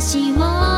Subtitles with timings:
[0.00, 0.69] 希望。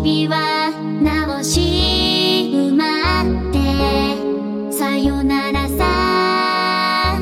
[0.00, 0.70] 日々は
[1.02, 1.60] 直し
[2.52, 2.84] 埋ま
[3.22, 3.58] って
[4.72, 7.18] さよならさ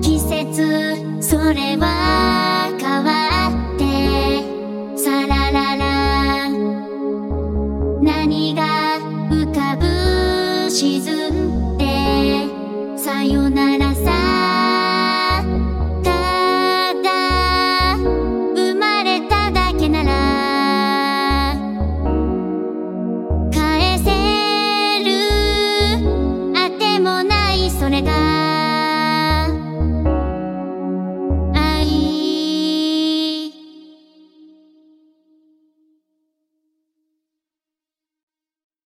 [0.00, 6.48] 季節それは変わってさららら
[8.02, 8.98] 何が
[9.30, 11.84] 浮かぶ沈んで
[12.96, 13.73] さよなら